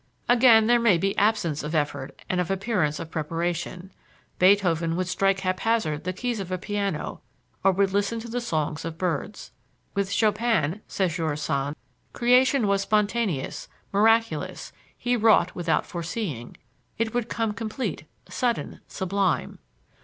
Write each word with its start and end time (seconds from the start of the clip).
Again, 0.27 0.65
there 0.65 0.79
may 0.79 0.97
be 0.97 1.15
absence 1.15 1.61
of 1.61 1.75
effort 1.75 2.19
and 2.27 2.41
of 2.41 2.49
appearance 2.49 2.99
of 2.99 3.11
preparation. 3.11 3.91
Beethoven 4.39 4.95
would 4.95 5.07
strike 5.07 5.41
haphazard 5.41 6.05
the 6.05 6.11
keys 6.11 6.39
of 6.39 6.51
a 6.51 6.57
piano 6.57 7.21
or 7.63 7.71
would 7.73 7.93
listen 7.93 8.19
to 8.21 8.27
the 8.27 8.41
songs 8.41 8.83
of 8.83 8.97
birds. 8.97 9.51
"With 9.93 10.09
Chopin," 10.11 10.81
says 10.87 11.17
George 11.17 11.37
Sand, 11.37 11.75
"creation 12.13 12.65
was 12.65 12.81
spontaneous, 12.81 13.67
miraculous; 13.93 14.73
he 14.97 15.15
wrought 15.15 15.53
without 15.53 15.85
foreseeing. 15.85 16.57
It 16.97 17.13
would 17.13 17.29
come 17.29 17.51
complete, 17.53 18.05
sudden, 18.27 18.79
sublime." 18.87 19.59